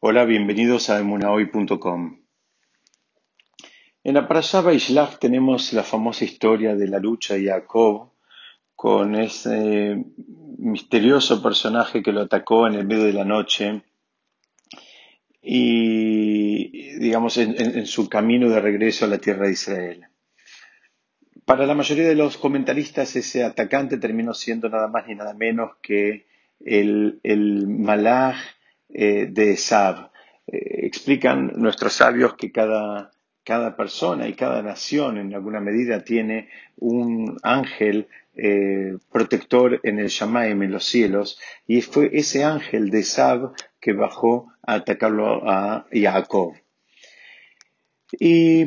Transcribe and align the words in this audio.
Hola, 0.00 0.24
bienvenidos 0.24 0.90
a 0.90 1.00
emunahoy.com. 1.00 2.20
En 4.04 4.14
la 4.14 4.28
Parashá 4.28 4.60
Baishlach 4.60 5.18
tenemos 5.18 5.72
la 5.72 5.82
famosa 5.82 6.24
historia 6.24 6.76
de 6.76 6.86
la 6.86 7.00
lucha 7.00 7.34
de 7.34 7.46
Jacob 7.46 8.12
con 8.76 9.16
ese 9.16 10.04
misterioso 10.58 11.42
personaje 11.42 12.00
que 12.00 12.12
lo 12.12 12.20
atacó 12.20 12.68
en 12.68 12.74
el 12.74 12.86
medio 12.86 13.06
de 13.06 13.12
la 13.12 13.24
noche 13.24 13.82
y, 15.42 16.96
digamos, 17.00 17.36
en, 17.36 17.84
su 17.88 18.08
camino 18.08 18.48
de 18.50 18.60
regreso 18.60 19.04
a 19.04 19.08
la 19.08 19.18
tierra 19.18 19.46
de 19.46 19.52
Israel. 19.52 20.06
Para 21.44 21.66
la 21.66 21.74
mayoría 21.74 22.06
de 22.06 22.14
los 22.14 22.36
comentaristas, 22.36 23.16
ese 23.16 23.42
atacante 23.42 23.98
terminó 23.98 24.32
siendo 24.32 24.68
nada 24.68 24.86
más 24.86 25.08
ni 25.08 25.16
nada 25.16 25.34
menos 25.34 25.72
que 25.82 26.28
el, 26.60 27.18
el 27.24 27.66
malaj 27.66 28.36
eh, 28.90 29.26
de 29.30 29.52
Esab. 29.52 30.10
Eh, 30.46 30.86
explican 30.86 31.52
nuestros 31.56 31.92
sabios 31.92 32.34
que 32.36 32.50
cada, 32.50 33.10
cada, 33.44 33.76
persona 33.76 34.26
y 34.26 34.32
cada 34.32 34.62
nación 34.62 35.18
en 35.18 35.34
alguna 35.34 35.60
medida 35.60 36.04
tiene 36.04 36.48
un 36.76 37.36
ángel 37.42 38.08
eh, 38.34 38.96
protector 39.12 39.80
en 39.82 39.98
el 39.98 40.08
Shamaim, 40.08 40.62
en 40.62 40.72
los 40.72 40.84
cielos, 40.84 41.38
y 41.66 41.82
fue 41.82 42.10
ese 42.14 42.44
ángel 42.44 42.88
de 42.90 43.00
Esab 43.00 43.52
que 43.78 43.92
bajó 43.92 44.52
a 44.62 44.74
atacarlo 44.74 45.48
a 45.48 45.86
Jacob. 45.92 46.54
Y 48.18 48.64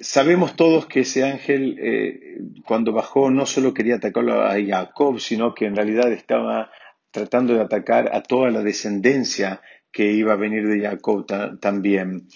sabemos 0.00 0.56
todos 0.56 0.86
que 0.86 1.00
ese 1.00 1.24
ángel, 1.24 2.56
cuando 2.64 2.92
bajó, 2.92 3.30
no 3.30 3.44
solo 3.44 3.74
quería 3.74 3.96
atacarlo 3.96 4.40
a 4.42 4.54
Jacob, 4.66 5.20
sino 5.20 5.54
que 5.54 5.66
en 5.66 5.76
realidad 5.76 6.10
estaba 6.10 6.70
tratando 7.12 7.54
de 7.54 7.60
atacar 7.60 8.10
a 8.12 8.22
toda 8.22 8.50
la 8.50 8.62
descendencia 8.62 9.60
que 9.92 10.10
iba 10.10 10.32
a 10.32 10.36
venir 10.36 10.66
de 10.66 10.80
Jacob 10.80 11.26
también. 11.60 12.26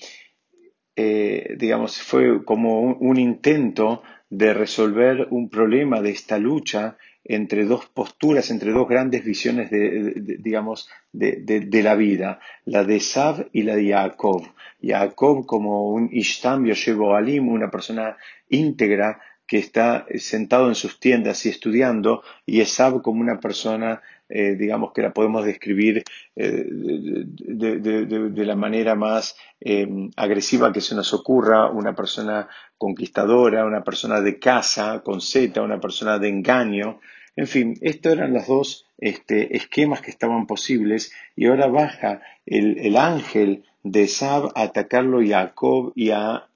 Eh, 0.95 1.57
digamos, 1.59 2.01
fue 2.01 2.45
como 2.45 2.81
un, 2.81 3.19
intento 3.19 4.03
de 4.31 4.55
resolver 4.55 5.29
un 5.31 5.49
problema 5.49 6.01
de 6.01 6.11
esta 6.11 6.39
lucha 6.39 6.97
entre 7.25 7.65
dos 7.65 7.87
posturas, 7.87 8.51
entre 8.51 8.71
dos 8.71 8.89
grandes 8.89 9.25
visiones 9.25 9.71
de, 9.71 10.39
digamos, 10.39 10.89
de, 11.13 11.83
la 11.83 11.95
vida, 11.97 12.39
la 12.65 12.85
de 12.85 13.01
Sab 13.01 13.49
y 13.53 13.63
la 13.63 13.77
de 13.77 13.91
Jacob. 13.91 14.43
Jacob 14.81 15.47
como 15.47 15.89
un 15.91 16.09
Ishtam 16.13 16.67
Yoshevo 16.67 17.17
Alim, 17.17 17.49
una 17.49 17.71
persona 17.71 18.17
íntegra 18.49 19.21
que 19.47 19.59
está 19.59 20.07
sentado 20.17 20.69
en 20.69 20.75
sus 20.75 20.99
tiendas 20.99 21.47
y 21.47 21.51
estudiando, 21.51 22.23
y 22.45 22.61
Esab 22.61 23.03
como 23.03 23.21
una 23.21 23.39
persona 23.39 24.03
eh, 24.29 24.57
digamos 24.57 24.93
que 24.93 25.03
la 25.03 25.13
podemos 25.13 25.45
describir 25.45 26.03
eh, 26.35 26.65
de, 26.67 28.45
la 28.45 28.57
manera 28.57 28.97
más 28.97 29.37
eh, 29.61 29.89
agresiva 30.17 30.73
que 30.73 30.81
se 30.81 30.97
nos 30.97 31.15
ocurra, 31.15 31.71
una 31.71 31.95
persona 31.95 32.49
conquistadora, 32.77 33.65
una 33.65 33.85
persona 33.85 34.21
de 34.21 34.39
casa 34.39 35.03
con 35.05 35.21
Z, 35.21 35.61
una 35.63 35.81
persona 35.81 36.19
de 36.19 36.29
engaño. 36.29 36.99
En 37.37 37.47
fin, 37.47 37.75
estos 37.83 38.15
eran 38.15 38.33
los 38.33 38.49
dos 38.49 38.87
este, 38.99 39.57
esquemas 39.57 40.01
que 40.01 40.11
estaban 40.11 40.47
posibles 40.47 41.13
y 41.37 41.47
ahora 41.47 41.69
baja 41.69 42.23
el, 42.47 42.97
ángel 42.97 43.65
de 43.85 44.09
Sab 44.09 44.51
a 44.57 44.63
atacarlo 44.63 45.21
a 45.21 45.27
Jacob 45.27 45.93
y 45.95 46.11
a 46.11 46.49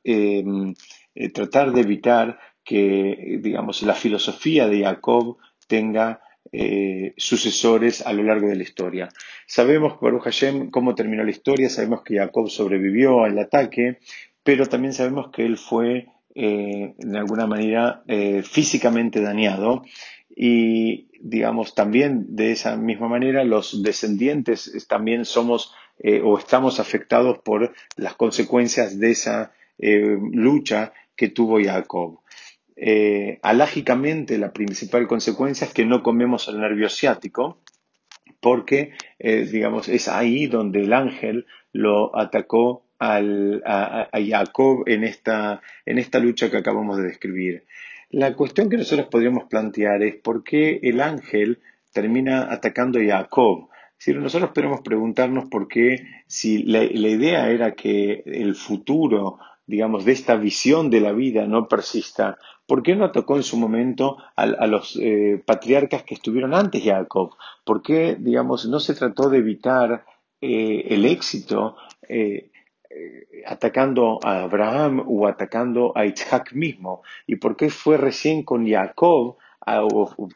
tratar 1.33 1.73
de 1.73 1.81
evitar 1.83 2.39
que, 2.65 3.39
digamos, 3.43 3.83
la 3.83 3.95
filosofía 3.95 4.67
de 4.69 4.83
Jacob 4.83 5.37
tenga 5.67 6.21
eh, 6.53 7.15
sucesores 7.17 8.05
a 8.05 8.13
lo 8.13 8.25
largo 8.25 8.49
de 8.49 8.57
la 8.57 8.65
historia. 8.65 9.09
Sabemos, 9.47 10.01
Baruch 10.01 10.25
Hashem, 10.25 10.71
cómo 10.71 10.97
terminó 10.97 11.23
la 11.23 11.31
historia, 11.31 11.69
sabemos 11.69 12.03
que 12.03 12.17
Jacob 12.17 12.51
sobrevivió 12.51 13.23
al 13.23 13.39
ataque, 13.39 13.99
pero 14.43 14.67
también 14.67 14.93
sabemos 14.93 15.31
que 15.31 15.47
él 15.47 15.57
fue, 15.57 16.09
eh, 16.35 16.95
de 16.99 17.19
alguna 17.19 17.47
manera, 17.47 18.03
eh, 18.09 18.43
físicamente 18.43 19.21
dañado 19.21 19.83
y, 20.35 21.09
digamos, 21.21 21.77
también 21.77 22.35
de 22.35 22.51
esa 22.51 22.77
misma 22.77 23.09
manera 23.09 23.45
los 23.45 23.83
descendientes 23.83 24.87
también 24.89 25.25
somos 25.25 25.75
o 26.25 26.39
estamos 26.39 26.81
afectados 26.81 27.41
por 27.41 27.75
las 27.97 28.15
consecuencias 28.15 28.99
de 28.99 29.11
esa 29.11 29.53
lucha 29.79 30.95
que 31.15 31.29
tuvo 31.29 31.63
Jacob 31.63 32.20
eh, 32.83 33.39
alágicamente 33.43 34.39
la 34.39 34.55
principal 34.55 35.07
consecuencia 35.07 35.67
es 35.67 35.75
que 35.75 35.85
no 35.85 36.03
comemos 36.03 36.49
el 36.49 36.61
nervio 36.61 36.89
ciático, 36.89 37.59
porque, 38.41 38.93
eh, 39.19 39.45
digamos, 39.45 39.91
es 39.91 40.09
ahí 40.09 40.47
donde 40.47 40.81
el 40.81 40.95
ángel 40.95 41.45
lo 41.73 42.19
atacó 42.19 42.87
a, 42.99 43.21
Jacob 44.13 44.85
en 44.87 45.05
esta, 45.05 45.61
en 45.85 45.99
esta 45.99 46.21
lucha 46.21 46.51
que 46.51 46.57
acabamos 46.57 46.97
de 46.97 47.03
describir. 47.03 47.67
La 48.09 48.35
cuestión 48.35 48.71
que 48.71 48.79
nosotros 48.79 49.09
podríamos 49.09 49.45
plantear 49.45 50.03
es 50.03 50.17
por 50.17 50.43
qué 50.43 50.81
el 50.83 51.03
ángel 51.03 51.61
termina 51.93 52.51
atacando 52.51 52.99
a 52.99 53.05
Jacob. 53.05 53.69
Si 53.99 54.15
nosotros 54.15 54.53
podemos 54.55 54.81
preguntarnos 54.81 55.51
por 55.51 55.69
qué, 55.69 56.07
si 56.27 56.63
la 56.63 56.83
idea 56.83 57.51
era 57.51 57.73
que 57.75 58.23
el 58.25 58.55
futuro 58.55 59.39
digamos, 59.71 60.05
de 60.05 60.13
esta 60.13 60.35
visión 60.35 60.91
de 60.91 61.01
la 61.01 61.13
vida 61.13 61.47
no 61.47 61.69
persista, 61.69 62.39
¿por 62.67 62.83
qué 62.83 62.97
no 62.97 63.05
atacó 63.05 63.37
en 63.37 63.45
su 63.45 63.57
momento 63.57 64.17
a, 64.35 64.67
los 64.67 64.99
eh, 65.01 65.41
patriarcas 65.47 66.03
que 66.03 66.15
estuvieron 66.15 66.55
antes 66.55 66.85
de 66.85 66.91
Jacob? 66.91 67.37
¿Por 67.65 67.81
qué, 67.81 68.17
digamos, 68.19 68.67
no 68.67 68.81
se 68.81 68.95
trató 68.95 69.31
de 69.31 69.39
evitar 69.39 70.05
eh, 70.41 70.87
el 70.89 71.05
éxito 71.05 71.77
eh, 72.09 72.51
atacando 73.47 74.19
a 74.25 74.43
Abraham 74.43 75.05
o 75.07 75.29
atacando 75.29 75.93
a 75.95 76.05
Isaac 76.05 76.53
mismo? 76.53 77.03
¿Y 77.29 77.37
por 77.37 77.57
qué 77.57 77.71
fue 77.71 77.97
recién 77.97 78.43
con 78.43 78.69
Jacob 78.69 79.37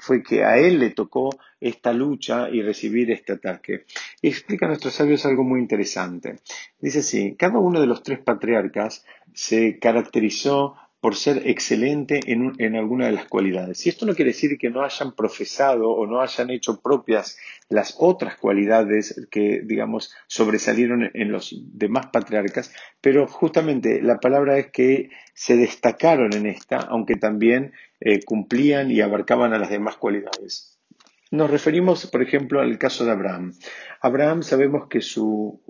fue 0.00 0.22
que 0.22 0.44
a 0.44 0.58
él 0.58 0.78
le 0.78 0.90
tocó 0.90 1.30
esta 1.60 1.92
lucha 1.92 2.48
y 2.50 2.62
recibir 2.62 3.10
este 3.10 3.32
ataque. 3.32 3.84
Y 4.20 4.28
explica 4.28 4.66
a 4.66 4.68
nuestros 4.68 4.94
sabios 4.94 5.24
algo 5.24 5.44
muy 5.44 5.60
interesante. 5.60 6.36
Dice 6.80 7.00
así, 7.00 7.34
cada 7.36 7.58
uno 7.58 7.80
de 7.80 7.86
los 7.86 8.02
tres 8.02 8.18
patriarcas 8.18 9.04
se 9.32 9.78
caracterizó 9.78 10.76
por 11.04 11.16
ser 11.16 11.47
excelente 11.47 12.19
en, 12.25 12.76
alguna 12.76 13.04
de 13.04 13.12
las 13.12 13.26
cualidades. 13.26 13.84
Y 13.84 13.91
esto 13.91 14.06
no 14.06 14.15
quiere 14.15 14.31
decir 14.31 14.56
que 14.56 14.70
no 14.70 14.82
hayan 14.82 15.15
profesado 15.15 15.91
o 15.91 16.06
no 16.06 16.22
hayan 16.22 16.48
hecho 16.48 16.81
propias 16.81 17.37
las 17.69 17.97
otras 17.98 18.38
cualidades 18.38 19.28
que, 19.31 19.60
digamos, 19.66 20.14
sobresalieron 20.28 21.10
en 21.12 21.31
los 21.31 21.54
demás 21.75 22.06
patriarcas, 22.06 22.72
pero 23.03 23.26
justamente 23.26 24.00
la 24.00 24.19
palabra 24.19 24.56
es 24.56 24.69
que 24.70 25.10
se 25.34 25.59
destacaron 25.59 26.32
en 26.32 26.47
esta, 26.47 26.78
aunque 26.78 27.16
también 27.16 27.75
eh, 28.00 28.22
cumplían 28.25 28.91
y 28.91 29.03
abarcaban 29.03 29.53
a 29.53 29.59
las 29.59 29.69
demás 29.69 29.98
cualidades. 29.98 30.78
Nos 31.34 31.50
referimos, 31.50 32.06
por 32.06 32.22
ejemplo, 32.22 32.60
al 32.60 32.78
caso 32.78 33.04
de 33.04 33.10
Abraham. 33.10 33.54
Abraham 34.00 34.44
sabemos 34.44 34.86
que 34.86 35.00
su, 35.00 35.60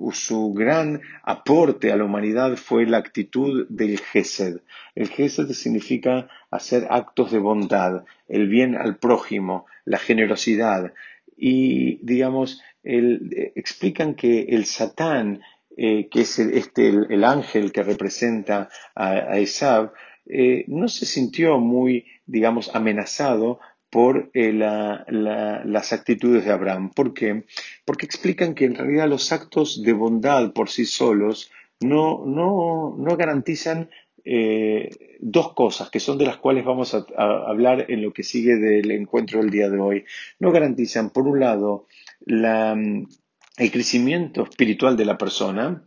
gran 0.54 1.00
aporte 1.22 1.90
a 1.90 1.96
la 1.96 2.04
humanidad 2.04 2.56
fue 2.56 2.84
la 2.84 2.98
actitud 2.98 3.66
del 3.70 3.98
Gesed. 3.98 4.60
El 4.94 5.08
Gesed 5.08 5.48
significa 5.52 6.28
hacer 6.50 6.86
actos 6.90 7.32
de 7.32 7.38
bondad, 7.38 8.04
el 8.28 8.46
bien 8.46 8.76
al 8.76 8.98
prójimo, 8.98 9.64
la 9.86 9.96
generosidad. 9.96 10.92
Y, 11.34 11.96
digamos, 12.04 12.60
explican 12.82 14.16
que 14.16 14.42
el 14.42 14.66
Satán, 14.66 15.40
eh, 15.78 16.10
que 16.10 16.20
es 16.20 16.38
el, 16.40 16.52
este, 16.58 16.88
el, 16.88 17.24
ángel 17.24 17.72
que 17.72 17.82
representa 17.82 18.68
a, 18.94 19.12
a 19.12 19.38
Esab, 19.38 19.94
eh, 20.26 20.66
no 20.68 20.88
se 20.88 21.06
sintió 21.06 21.58
muy, 21.58 22.04
digamos, 22.26 22.74
amenazado 22.74 23.60
por 23.94 24.28
eh, 24.34 24.52
las 24.52 25.92
actitudes 25.92 26.44
de 26.44 26.50
Abraham. 26.50 26.90
¿Por 26.90 27.14
qué? 27.14 27.44
Porque 27.84 28.06
explican 28.06 28.56
que 28.56 28.64
en 28.64 28.74
realidad 28.74 29.08
los 29.08 29.30
actos 29.30 29.84
de 29.84 29.92
bondad 29.92 30.52
por 30.52 30.68
sí 30.68 30.84
solos 30.84 31.52
no, 31.80 32.24
no, 32.26 33.16
garantizan 33.16 33.90
eh, 34.24 34.90
dos 35.20 35.52
cosas, 35.52 35.90
que 35.90 36.00
son 36.00 36.18
de 36.18 36.26
las 36.26 36.38
cuales 36.38 36.64
vamos 36.64 36.92
a, 36.92 37.06
hablar 37.16 37.86
en 37.88 38.02
lo 38.02 38.12
que 38.12 38.24
sigue 38.24 38.56
del 38.56 38.90
encuentro 38.90 39.40
del 39.40 39.50
día 39.50 39.70
de 39.70 39.78
hoy. 39.78 40.04
No 40.40 40.50
garantizan, 40.50 41.10
por 41.10 41.28
un 41.28 41.38
lado, 41.38 41.86
el 42.26 43.70
crecimiento 43.70 44.42
espiritual 44.42 44.96
de 44.96 45.04
la 45.04 45.18
persona 45.18 45.84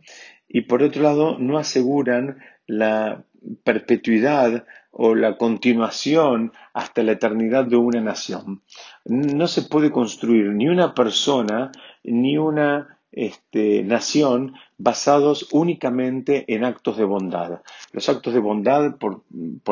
y, 0.48 0.62
por 0.62 0.82
otro 0.82 1.02
lado, 1.02 1.38
no 1.38 1.58
aseguran 1.58 2.38
la 2.66 3.26
perpetuidad 3.64 4.64
o 4.90 5.14
la 5.14 5.36
continuación 5.36 6.52
hasta 6.72 7.02
la 7.02 7.12
eternidad 7.12 7.64
de 7.64 7.76
una 7.76 8.00
nación. 8.00 8.62
No 9.04 9.46
se 9.46 9.62
puede 9.62 9.90
construir 9.90 10.48
ni 10.48 10.68
una 10.68 10.94
persona 10.94 11.70
ni 12.02 12.36
una 12.36 12.97
este, 13.12 13.82
nación 13.82 14.54
basados 14.76 15.48
únicamente 15.50 16.44
en 16.54 16.64
actos 16.64 16.96
de 16.96 17.04
bondad. 17.04 17.62
Los 17.92 18.08
actos 18.08 18.32
de 18.32 18.38
bondad, 18.38 18.96
por, 18.96 19.22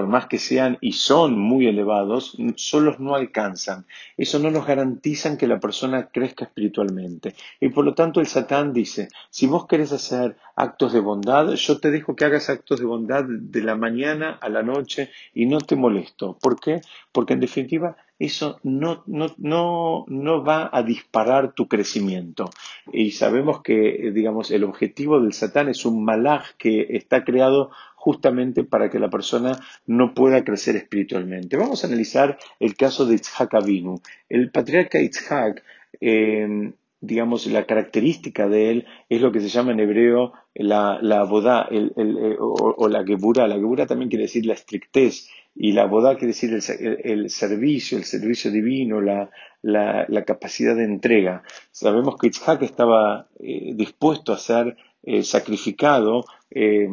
más 0.06 0.27
que 0.27 0.38
sean 0.38 0.79
y 0.81 0.93
son 0.93 1.38
muy 1.38 1.69
elevados, 1.69 2.37
solos 2.56 2.99
no 2.99 3.15
alcanzan. 3.15 3.87
Eso 4.17 4.41
no 4.41 4.50
nos 4.50 4.67
garantizan 4.67 5.37
que 5.37 5.47
la 5.47 5.61
persona 5.61 6.09
crezca 6.09 6.47
espiritualmente. 6.47 7.35
Y 7.61 7.69
por 7.69 7.85
lo 7.85 7.94
tanto 7.94 8.21
el 8.21 8.27
Satán 8.27 8.73
dice, 8.73 9.09
si 9.31 9.47
vos 9.47 9.67
querés 9.67 9.93
hacer 9.93 10.37
actos 10.56 10.93
de 10.93 11.00
bondad, 11.00 11.50
yo 11.53 11.79
te 11.79 11.91
dejo 11.93 12.17
que 12.17 12.25
hagas 12.25 12.50
actos 12.50 12.81
de 12.81 12.87
bondad 12.87 13.25
de 13.29 13.62
la 13.62 13.77
mañana 13.77 14.38
a 14.41 14.49
la 14.49 14.62
noche 14.62 15.11
y 15.35 15.47
no 15.47 15.59
te 15.59 15.77
molesto. 15.77 16.37
¿Por 16.41 16.59
qué? 16.59 16.81
Porque 17.12 17.35
en 17.35 17.41
definitiva 17.41 17.97
eso 18.19 18.59
no, 18.63 19.03
no, 19.07 19.35
no, 19.39 20.05
no 20.09 20.45
va 20.45 20.71
a 20.73 20.83
disparar 20.83 21.53
tu 21.53 21.69
crecimiento. 21.69 22.51
Y 22.93 23.11
sabemos 23.11 23.63
que, 23.63 24.11
digamos, 24.13 24.51
el 24.51 24.65
objetivo 24.65 25.21
del 25.21 25.33
Satán 25.33 25.69
es 25.69 25.85
un 25.85 26.05
malaj 26.05 26.53
que 26.59 26.87
está 26.91 27.25
creado 27.25 27.71
justamente 27.95 28.63
para 28.63 28.89
que 28.89 29.01
la 29.01 29.11
persona 29.11 29.59
no 29.87 30.15
pueda 30.15 30.45
crecer 30.45 30.77
espiritualmente. 30.77 31.57
Vamos 31.57 31.83
a 31.83 31.89
analizar 31.89 32.39
el 32.61 32.77
caso 32.77 33.05
de 33.05 33.17
Itzhak 33.17 33.53
Avinu. 33.55 34.01
El 34.29 34.51
patriarca 34.51 35.01
Itzhak, 35.01 35.62
eh, 36.01 36.73
digamos, 37.01 37.47
la 37.47 37.67
característica 37.67 38.49
de 38.49 38.71
él 38.71 38.87
es 39.09 39.21
lo 39.21 39.33
que 39.33 39.41
se 39.41 39.49
llama 39.49 39.73
en 39.73 39.81
hebreo 39.81 40.33
la, 40.55 40.99
la 41.03 41.25
bodá 41.25 41.69
el, 41.71 41.93
eh, 41.97 42.37
o, 42.39 42.89
la 42.89 43.05
gebura. 43.05 43.47
La 43.47 43.57
gebura 43.57 43.87
también 43.87 44.09
quiere 44.09 44.25
decir 44.25 44.47
la 44.47 44.55
estrictez 44.55 45.29
y 45.56 45.73
la 45.73 45.87
bodá 45.87 46.17
quiere 46.17 46.35
decir 46.35 46.53
el, 46.53 47.31
servicio, 47.31 47.97
el 47.97 48.05
servicio 48.05 48.50
divino, 48.50 49.00
la, 49.00 49.31
la, 49.62 50.25
capacidad 50.25 50.76
de 50.76 50.85
entrega. 50.85 51.43
Sabemos 51.70 52.17
que 52.19 52.26
Itzhak 52.26 52.62
estaba 52.62 53.26
eh, 53.41 53.73
dispuesto 53.75 54.35
a 54.35 54.38
ser 54.38 54.76
eh, 55.03 55.23
sacrificado 55.23 56.26
eh, 56.50 56.87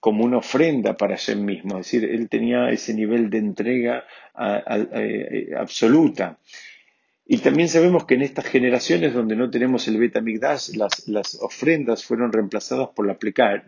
como 0.00 0.24
una 0.24 0.38
ofrenda 0.38 0.96
para 0.96 1.18
sí 1.18 1.36
mismo, 1.36 1.78
es 1.78 1.86
decir, 1.86 2.04
él 2.08 2.28
tenía 2.30 2.70
ese 2.70 2.94
nivel 2.94 3.28
de 3.28 3.38
entrega 3.38 4.04
absoluta. 5.58 6.38
Y 7.32 7.38
también 7.38 7.70
sabemos 7.70 8.04
que 8.04 8.16
en 8.16 8.20
estas 8.20 8.44
generaciones 8.44 9.14
donde 9.14 9.36
no 9.36 9.48
tenemos 9.48 9.88
el 9.88 9.96
Betamigdash, 9.96 10.74
las, 10.76 11.08
las 11.08 11.40
ofrendas 11.40 12.04
fueron 12.04 12.30
reemplazadas 12.30 12.90
por 12.94 13.06
la, 13.06 13.16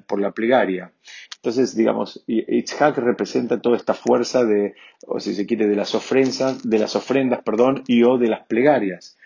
por 0.07 0.21
la 0.21 0.33
plegaria. 0.33 0.93
Entonces, 1.37 1.75
digamos, 1.75 2.23
Itzhak 2.27 2.99
representa 2.99 3.63
toda 3.63 3.79
esta 3.79 3.95
fuerza 3.95 4.45
de, 4.45 4.75
o 5.07 5.19
si 5.19 5.35
se 5.35 5.47
quiere, 5.47 5.67
de 5.67 5.77
las 5.77 5.95
ofrendas, 5.95 6.63
de 6.63 6.79
las 6.79 6.95
ofrendas, 6.95 7.41
perdón, 7.43 7.85
y 7.87 8.03
o 8.03 8.19
de 8.19 8.29
las 8.29 8.45
plegarias. 8.47 9.17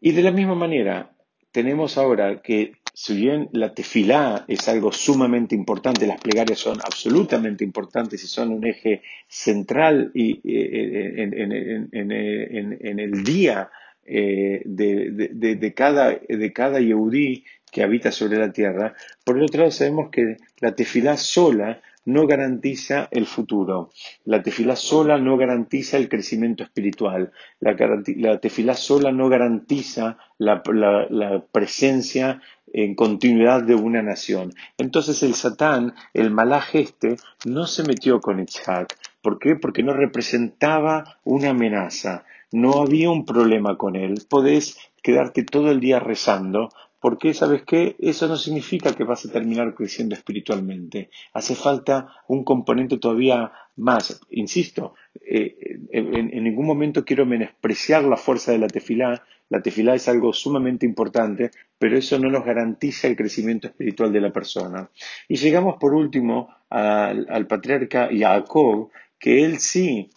Y 0.00 0.10
de 0.10 0.22
la 0.22 0.32
misma 0.32 0.56
manera, 0.56 1.12
tenemos 1.52 1.96
ahora 1.96 2.42
que 2.42 2.72
si 2.92 3.16
bien 3.16 3.48
la 3.52 3.72
tefilá 3.74 4.44
es 4.48 4.68
algo 4.68 4.92
sumamente 4.92 5.54
importante, 5.54 6.06
las 6.06 6.20
plegarias 6.20 6.58
son 6.58 6.78
absolutamente 6.84 7.64
importantes 7.64 8.22
y 8.24 8.26
son 8.26 8.52
un 8.52 8.66
eje 8.66 9.02
central 9.28 10.10
y, 10.14 10.40
en, 10.44 11.30
el 13.00 13.24
día 13.24 13.70
eh, 14.04 14.62
de, 14.64 15.72
cada, 15.74 16.18
de 16.28 16.52
cada 16.52 16.80
yehudí 16.80 17.44
que 17.70 17.82
habita 17.82 18.10
sobre 18.10 18.38
la 18.38 18.52
tierra, 18.52 18.94
por 19.24 19.38
el 19.38 19.44
otro 19.44 19.60
lado 19.60 19.70
sabemos 19.70 20.10
que 20.10 20.36
la 20.58 20.74
tefilá 20.74 21.16
sola 21.16 21.80
no 22.04 22.26
garantiza 22.26 23.08
el 23.10 23.26
futuro. 23.26 23.90
La 24.24 24.42
tefilá 24.42 24.74
sola 24.76 25.18
no 25.18 25.36
garantiza 25.36 25.96
el 25.96 26.08
crecimiento 26.08 26.62
espiritual. 26.64 27.32
La, 27.60 27.76
tefilá 28.40 28.74
sola 28.74 29.12
no 29.12 29.28
garantiza 29.28 30.18
la, 30.38 30.62
presencia 31.52 32.40
en 32.72 32.94
continuidad 32.94 33.62
de 33.62 33.74
una 33.74 34.02
nación. 34.02 34.52
Entonces 34.78 35.22
el 35.22 35.34
Satán, 35.34 35.94
el 36.14 36.30
malaj 36.30 36.74
este, 36.74 37.16
no 37.44 37.66
se 37.66 37.82
metió 37.84 38.20
con 38.20 38.40
Itzhak. 38.40 38.96
¿Por 39.22 39.38
qué? 39.38 39.56
Porque 39.56 39.82
no 39.82 39.92
representaba 39.92 41.18
una 41.24 41.50
amenaza. 41.50 42.24
No 42.52 42.82
había 42.82 43.10
un 43.10 43.24
problema 43.24 43.76
con 43.76 43.96
él. 43.96 44.22
Podés 44.28 44.78
quedarte 45.02 45.44
todo 45.44 45.70
el 45.70 45.80
día 45.80 46.00
rezando, 46.00 46.70
porque, 47.00 47.32
¿sabes 47.32 47.62
qué? 47.66 47.96
Eso 47.98 48.28
no 48.28 48.36
significa 48.36 48.94
que 48.94 49.04
vas 49.04 49.24
a 49.24 49.32
terminar 49.32 49.74
creciendo 49.74 50.14
espiritualmente. 50.14 51.10
Hace 51.32 51.54
falta 51.54 52.12
un 52.28 52.44
componente 52.44 52.98
todavía 52.98 53.50
más. 53.76 54.20
Insisto, 54.30 54.94
eh, 55.26 55.78
en, 55.92 56.44
ningún 56.44 56.66
momento 56.66 57.04
quiero 57.04 57.24
menospreciar 57.24 58.04
la 58.04 58.18
fuerza 58.18 58.52
de 58.52 58.58
la 58.58 58.68
tefilá. 58.68 59.24
La 59.48 59.62
tefilá 59.62 59.94
es 59.94 60.08
algo 60.08 60.32
sumamente 60.34 60.84
importante, 60.84 61.50
pero 61.78 61.96
eso 61.96 62.18
no 62.18 62.30
nos 62.30 62.44
garantiza 62.44 63.08
el 63.08 63.16
crecimiento 63.16 63.68
espiritual 63.68 64.12
de 64.12 64.20
la 64.20 64.32
persona. 64.32 64.90
Y 65.26 65.36
llegamos 65.36 65.76
por 65.80 65.94
último 65.94 66.54
al, 66.68 67.46
patriarca 67.48 68.10
Jacob, 68.12 68.90
que 69.18 69.44
él 69.44 69.58
sí 69.58 70.10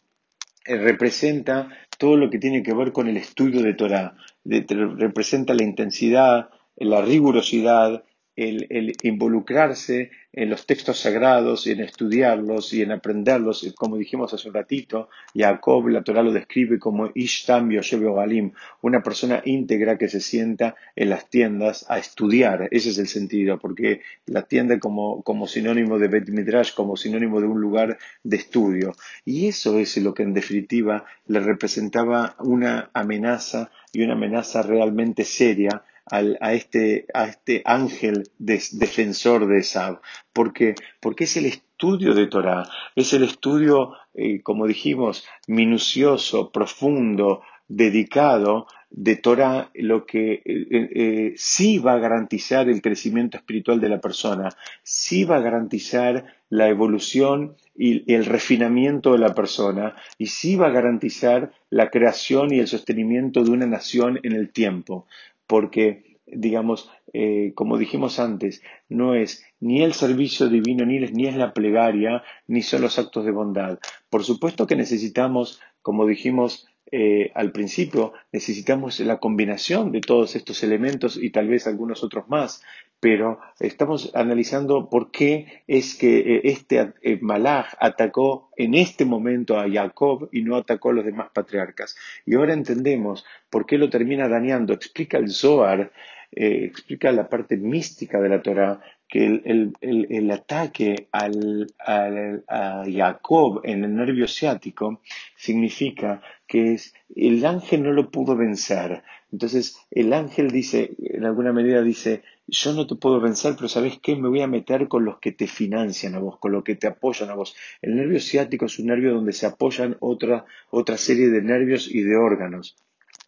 eh, 0.66 0.76
representa 0.76 1.70
todo 1.98 2.18
lo 2.18 2.30
que 2.30 2.40
tiene 2.40 2.62
que 2.62 2.74
ver 2.74 2.92
con 2.92 3.08
el 3.08 3.16
estudio 3.16 3.62
de 3.62 3.74
Torah, 3.74 4.16
representa 4.44 5.54
la 5.54 5.64
intensidad, 5.64 6.50
la 6.76 7.02
rigurosidad, 7.02 8.04
el, 8.36 8.96
involucrarse 9.04 10.10
en 10.32 10.50
los 10.50 10.66
textos 10.66 11.00
sagrados 11.00 11.68
y 11.68 11.72
en 11.72 11.82
estudiarlos 11.82 12.74
y 12.74 12.82
en 12.82 12.92
aprenderlos, 12.92 13.72
como 13.78 13.98
dijimos 13.98 14.34
hace 14.34 14.48
un 14.48 14.56
ratito, 14.56 15.10
Jacob 15.36 15.88
la 15.90 16.04
Torah 16.04 16.24
lo 16.24 16.32
describe 16.32 16.80
como 16.80 17.12
Ishtam 17.14 17.70
Yoshev 17.70 18.02
Galim, 18.16 18.54
una 18.82 19.04
persona 19.04 19.44
íntegra 19.46 20.00
que 20.00 20.10
se 20.10 20.20
sienta 20.20 20.76
en 20.96 21.12
las 21.12 21.30
tiendas 21.30 21.86
a 21.90 22.00
estudiar, 22.00 22.68
ese 22.72 22.90
es 22.90 22.98
el 22.98 23.08
sentido, 23.08 23.60
porque 23.60 24.02
la 24.26 24.42
tienda 24.42 24.80
como, 24.80 25.22
como 25.22 25.48
sinónimo 25.48 26.00
de 26.00 26.08
Bet 26.08 26.30
Midrash, 26.30 26.74
como 26.74 26.98
sinónimo 26.98 27.40
de 27.40 27.48
un 27.48 27.62
lugar 27.62 28.00
de 28.24 28.38
estudio, 28.38 28.96
y 29.24 29.48
eso 29.48 29.78
es 29.78 29.96
lo 29.98 30.16
que 30.16 30.24
en 30.24 30.34
definitiva 30.34 31.06
le 31.28 31.40
representaba 31.40 32.36
una 32.40 32.90
amenaza 32.94 33.70
y 33.92 34.02
una 34.02 34.14
amenaza 34.14 34.64
realmente 34.64 35.24
seria 35.24 35.84
a, 36.06 36.54
este, 36.54 37.06
a 37.14 37.26
este 37.26 37.62
ángel 37.66 38.30
defensor 38.38 39.48
de 39.48 39.60
Esab. 39.60 40.02
Porque 40.32 40.76
es 41.20 41.38
el 41.38 41.46
estudio 41.46 42.14
de 42.14 42.28
Torah, 42.28 42.70
es 42.96 43.14
el 43.14 43.24
estudio, 43.24 43.94
eh, 44.14 44.42
como 44.42 44.68
dijimos, 44.68 45.26
minucioso, 45.48 46.52
profundo, 46.52 47.42
dedicado 47.68 48.68
de 48.96 49.16
Torah 49.16 49.72
lo 49.74 50.06
que 50.06 50.34
eh, 50.34 50.44
eh, 50.46 51.34
sí 51.36 51.80
va 51.80 51.94
a 51.94 52.00
garantizar 52.00 52.70
el 52.70 52.82
crecimiento 52.82 53.38
espiritual 53.38 53.82
de 53.82 53.90
la 53.90 54.00
persona, 54.00 54.50
sí 54.84 55.24
va 55.24 55.38
a 55.38 55.42
garantizar 55.42 56.26
la 56.50 56.70
evolución 56.70 57.56
y 57.76 58.14
el 58.14 58.26
refinamiento 58.26 59.14
de 59.14 59.18
la 59.18 59.34
persona 59.34 59.96
y 60.20 60.28
sí 60.28 60.56
va 60.56 60.68
a 60.68 60.72
garantizar 60.72 61.52
la 61.72 61.90
creación 61.90 62.54
y 62.54 62.60
el 62.60 62.68
sostenimiento 62.68 63.44
de 63.44 63.50
una 63.50 63.66
nación 63.66 64.20
en 64.22 64.34
el 64.34 64.52
tiempo 64.52 65.08
porque, 65.54 66.18
digamos, 66.26 66.90
eh, 67.14 67.52
como 67.54 67.78
dijimos 67.78 68.18
antes, 68.18 68.64
no 68.90 69.14
es 69.14 69.46
ni 69.60 69.84
el 69.84 69.94
servicio 69.94 70.50
divino, 70.50 70.84
ni 70.84 70.98
es, 70.98 71.14
ni 71.14 71.28
es 71.28 71.36
la 71.36 71.54
plegaria, 71.54 72.24
ni 72.48 72.64
son 72.64 72.82
los 72.82 72.98
actos 72.98 73.24
de 73.24 73.30
bondad. 73.30 73.78
Por 74.10 74.24
supuesto 74.24 74.66
que 74.66 74.76
necesitamos, 74.76 75.62
como 75.84 76.08
dijimos 76.08 76.66
eh, 76.96 77.32
al 77.34 77.52
principio, 77.52 78.14
necesitamos 78.32 79.00
la 79.00 79.18
combinación 79.18 79.92
de 79.92 80.00
todos 80.00 80.36
estos 80.36 80.62
elementos 80.62 81.18
y 81.18 81.32
tal 81.32 81.48
vez 81.48 81.66
algunos 81.66 82.04
otros 82.04 82.30
más, 82.30 82.62
pero 83.00 83.40
estamos 83.60 84.12
analizando 84.14 84.92
por 84.92 85.10
qué 85.10 85.64
es 85.66 85.96
que 85.96 86.20
eh, 86.20 86.42
este 86.44 86.94
eh, 87.02 87.18
Malach 87.20 87.74
atacó 87.80 88.52
en 88.58 88.76
este 88.76 89.06
momento 89.06 89.60
a 89.60 89.68
Jacob 89.68 90.30
y 90.32 90.44
no 90.44 90.56
atacó 90.56 90.92
a 90.92 90.94
los 90.94 91.06
demás 91.06 91.30
patriarcas. 91.34 91.96
Y 92.28 92.36
ahora 92.36 92.54
entendemos 92.54 93.26
por 93.50 93.66
qué 93.66 93.80
lo 93.80 93.90
termina 93.90 94.28
dañando. 94.28 94.72
Explica 94.72 95.18
el 95.18 95.32
Zohar, 95.32 95.92
eh, 96.36 96.66
explica 96.66 97.12
la 97.12 97.30
parte 97.30 97.58
mística 97.58 98.20
de 98.20 98.30
la 98.30 98.42
Torah, 98.42 98.82
que 99.08 99.26
el, 99.26 100.32
ataque 100.32 101.08
al, 101.12 101.72
a 101.78 102.84
Jacob 102.92 103.62
en 103.64 103.84
el 103.84 103.96
nervio 103.96 104.28
ciático 104.28 105.02
significa 105.36 106.22
que 106.48 106.78
el 107.16 107.46
ángel 107.46 107.84
no 107.84 107.92
lo 107.92 108.10
pudo 108.10 108.36
vencer. 108.36 109.04
Entonces 109.32 109.78
el 109.92 110.14
ángel 110.14 110.50
dice, 110.50 110.96
en 111.00 111.26
alguna 111.26 111.54
medida 111.54 111.84
dice, 111.84 112.24
yo 112.48 112.74
no 112.74 112.88
te 112.88 112.96
puedo 112.96 113.20
vencer, 113.20 113.54
pero 113.56 113.68
¿sabes 113.68 114.00
qué? 114.02 114.16
Me 114.16 114.30
voy 114.30 114.42
a 114.42 114.48
meter 114.48 114.88
con 114.88 115.06
los 115.06 115.20
que 115.20 115.32
te 115.32 115.48
financian 115.48 116.16
a 116.16 116.20
vos, 116.20 116.40
con 116.40 116.52
los 116.52 116.64
que 116.64 116.76
te 116.76 116.88
apoyan 116.88 117.30
a 117.30 117.36
vos. 117.36 117.56
El 117.82 117.96
nervio 117.96 118.20
ciático 118.20 118.66
es 118.66 118.80
un 118.80 118.88
nervio 118.88 119.14
donde 119.14 119.34
se 119.34 119.46
apoyan 119.46 119.98
otra, 120.00 120.46
otra 120.72 120.98
serie 120.98 121.30
de 121.30 121.42
nervios 121.42 121.88
y 121.90 122.02
de 122.02 122.16
órganos. 122.16 122.76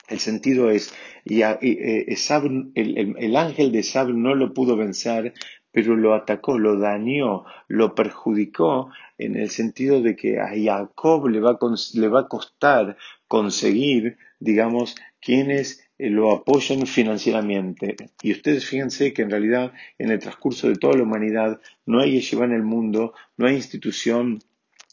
El 0.07 0.19
sentido 0.19 0.69
es, 0.69 0.93
y 1.23 1.41
eh, 1.41 2.05
el, 2.75 3.35
ángel 3.35 3.71
de 3.71 3.83
Sab 3.83 4.09
no 4.09 4.35
lo 4.35 4.53
pudo 4.53 4.77
vencer, 4.77 5.33
pero 5.71 5.95
lo 5.95 6.13
atacó, 6.13 6.59
lo 6.59 6.77
dañó, 6.77 7.43
lo 7.67 7.95
perjudicó 7.95 8.91
en 9.17 9.35
el 9.35 9.49
sentido 9.49 10.01
de 10.01 10.15
que 10.15 10.39
a 10.39 10.49
Jacob 10.55 11.27
le 11.27 11.39
va 11.39 11.51
a, 11.51 11.59
le 11.93 12.07
va 12.07 12.21
a 12.21 12.27
costar 12.27 12.97
conseguir, 13.27 14.17
digamos, 14.39 14.95
quién 15.19 15.51
es 15.51 15.85
eh, 15.97 16.09
lo 16.09 16.31
apoyan 16.31 16.85
financieramente. 16.85 17.95
Y 18.21 18.33
ustedes 18.33 18.65
fíjense 18.65 19.13
que 19.13 19.21
en 19.21 19.31
realidad 19.31 19.73
en 19.97 20.11
el 20.11 20.19
transcurso 20.19 20.67
de 20.67 20.75
toda 20.75 20.97
la 20.97 21.03
humanidad 21.03 21.61
no 21.85 21.99
hay 21.99 22.11
yeshiva 22.11 22.45
en 22.45 22.51
el 22.51 22.63
mundo, 22.63 23.13
no 23.37 23.47
hay 23.47 23.55
institución, 23.55 24.39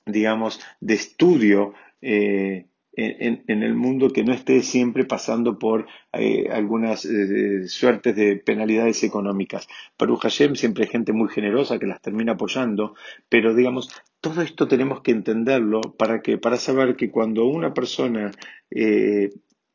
digamos, 0.07 0.61
de 0.81 0.95
estudio 0.95 1.75
eh, 2.01 2.67
en, 2.95 3.63
el 3.63 3.75
mundo 3.75 4.11
que 4.11 4.23
no 4.23 4.33
esté 4.33 4.63
siempre 4.63 5.05
pasando 5.05 5.59
por 5.59 5.87
eh, 6.13 6.49
algunas 6.51 7.05
eh, 7.05 7.67
suertes 7.67 8.15
de 8.15 8.37
penalidades 8.37 9.03
económicas. 9.03 9.67
Para 9.97 10.15
Hashem 10.17 10.57
siempre 10.57 10.85
hay 10.85 10.91
gente 10.91 11.13
muy 11.13 11.29
generosa 11.29 11.79
que 11.79 11.87
las 11.87 12.03
termina 12.03 12.33
apoyando, 12.33 12.95
pero 13.29 13.55
digamos, 13.55 13.89
todo 14.21 14.43
esto 14.43 14.69
tenemos 14.69 15.01
que 15.01 15.13
entenderlo 15.13 15.81
para 15.81 16.21
que, 16.21 16.39
para 16.39 16.57
saber 16.57 16.97
que 16.97 17.11
cuando 17.11 17.47
una 17.47 17.73
persona 17.73 18.31
eh, 18.71 19.31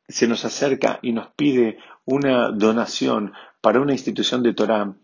se 0.06 0.28
nos 0.28 0.44
acerca 0.44 1.00
y 1.02 1.12
nos 1.12 1.28
pide 1.32 1.78
una 2.04 2.50
donación 2.50 3.32
para 3.60 3.80
una 3.80 3.92
institución 3.92 4.42
de 4.42 4.54
Torah, 4.54 4.94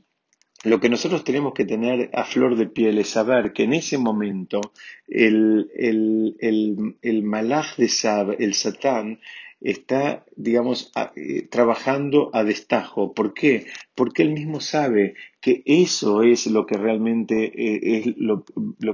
lo 0.64 0.80
que 0.80 0.88
nosotros 0.88 1.24
tenemos 1.24 1.52
que 1.52 1.66
tener 1.66 2.10
a 2.14 2.24
flor 2.24 2.56
de 2.56 2.66
piel 2.66 2.98
es 2.98 3.10
saber 3.10 3.52
que 3.52 3.64
en 3.64 3.74
ese 3.74 3.98
momento 3.98 4.60
el, 5.06 5.70
el, 5.76 6.36
el, 6.40 6.96
el 7.02 7.22
malaj 7.22 7.76
de 7.76 7.88
Sab, 7.88 8.36
el 8.38 8.54
Satán, 8.54 9.20
está, 9.64 10.24
digamos, 10.36 10.92
eh, 11.16 11.48
trabajando 11.48 12.30
a 12.34 12.44
destajo. 12.44 13.14
¿Por 13.14 13.32
qué? 13.32 13.66
Porque 13.94 14.22
él 14.22 14.32
mismo 14.32 14.60
sabe 14.60 15.14
que 15.40 15.62
eso 15.64 16.22
es 16.22 16.46
lo 16.46 16.66
que 16.66 16.76
realmente 16.76 17.44
eh, 17.46 17.98
es 17.98 18.14
lo, 18.18 18.44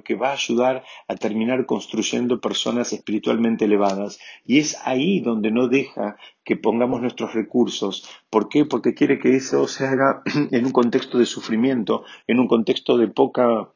que 0.05 0.15
va 0.15 0.31
a 0.31 0.35
ayudar 0.35 0.85
a 1.09 1.17
terminar 1.17 1.67
construyendo 1.67 2.41
personas 2.41 2.93
espiritualmente 2.93 3.65
elevadas. 3.65 4.21
Y 4.47 4.59
es 4.59 4.79
ahí 4.85 5.21
donde 5.21 5.51
no 5.51 5.67
deja 5.67 6.17
que 6.45 6.57
pongamos 6.57 7.01
nuestros 7.01 7.35
recursos. 7.35 8.09
¿Por 8.31 8.49
qué? 8.49 8.65
Porque 8.65 8.95
quiere 8.95 9.19
que 9.19 9.35
eso 9.35 9.67
se 9.67 9.87
haga 9.87 10.23
en 10.53 10.65
un 10.65 10.73
contexto 10.73 11.19
de 11.19 11.27
sufrimiento, 11.27 12.05
en 12.29 12.39
un 12.39 12.47
contexto 12.47 12.97
de 12.97 13.09
poca 13.09 13.71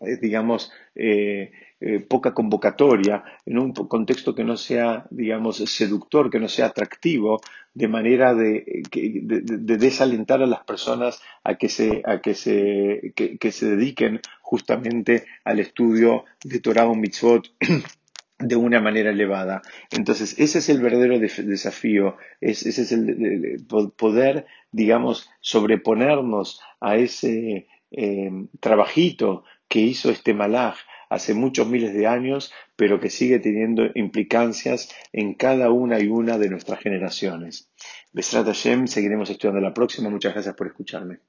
digamos, 0.00 0.72
eh, 0.94 1.52
eh, 1.82 2.00
poca 2.00 2.34
convocatoria, 2.34 3.24
en 3.46 3.58
un 3.58 3.72
contexto 3.72 4.34
que 4.34 4.44
no 4.44 4.56
sea, 4.56 5.06
digamos, 5.10 5.56
seductor, 5.56 6.30
que 6.30 6.38
no 6.38 6.48
sea 6.48 6.66
atractivo, 6.66 7.40
de 7.72 7.88
manera 7.88 8.34
de, 8.34 8.82
de, 8.92 9.40
de 9.42 9.76
desalentar 9.78 10.42
a 10.42 10.46
las 10.46 10.64
personas 10.64 11.22
a 11.44 11.54
que 11.54 11.68
se, 11.68 12.02
a 12.04 12.20
que 12.20 12.34
se, 12.34 13.12
que, 13.14 13.52
se 13.52 13.76
dediquen 13.76 14.20
justamente 14.42 15.24
al 15.44 15.60
estudio 15.60 16.24
de 16.44 16.60
Torah 16.60 16.86
o 16.86 16.94
Mitzvot 16.94 17.50
de 18.38 18.56
una 18.56 18.80
manera 18.80 19.10
elevada. 19.10 19.62
Entonces, 19.90 20.38
ese 20.38 20.58
es 20.58 20.68
el 20.68 20.82
verdadero 20.82 21.18
desafío, 21.18 22.16
es, 22.40 22.66
ese 22.66 22.82
es 22.82 22.92
el, 22.92 23.64
poder, 23.96 24.46
digamos, 24.72 25.30
sobreponernos 25.40 26.60
a 26.80 26.96
ese 26.96 27.68
eh, 27.92 28.30
trabajito 28.60 29.44
que 29.70 29.78
hizo 29.78 30.10
este 30.10 30.34
malaj 30.34 30.74
hace 31.08 31.32
muchos 31.32 31.68
miles 31.68 31.94
de 31.94 32.06
años, 32.06 32.52
pero 32.76 33.00
que 33.00 33.08
sigue 33.08 33.38
teniendo 33.38 33.84
implicancias 33.94 34.92
en 35.12 35.34
cada 35.34 35.70
una 35.70 36.00
y 36.00 36.08
una 36.08 36.38
de 36.38 36.50
nuestras 36.50 36.80
generaciones. 36.80 37.70
Besrat 38.12 38.46
Hashem, 38.46 38.88
seguiremos 38.88 39.30
estudiando 39.30 39.60
la 39.60 39.72
próxima. 39.72 40.10
Muchas 40.10 40.34
gracias 40.34 40.54
por 40.56 40.66
escucharme. 40.66 41.20